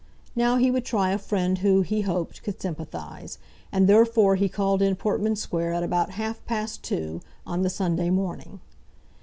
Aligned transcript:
Now 0.35 0.57
he 0.57 0.71
would 0.71 0.83
try 0.83 1.11
a 1.11 1.19
friend 1.19 1.59
who, 1.59 1.81
he 1.83 2.01
hoped, 2.01 2.41
could 2.41 2.59
sympathise; 2.59 3.37
and 3.71 3.87
therefore 3.87 4.35
he 4.35 4.49
called 4.49 4.81
in 4.81 4.95
Portman 4.95 5.35
Square 5.35 5.73
at 5.73 5.83
about 5.83 6.09
half 6.17 6.43
past 6.47 6.81
two 6.81 7.21
on 7.45 7.61
the 7.61 7.69
Sunday 7.69 8.09
morning. 8.09 8.61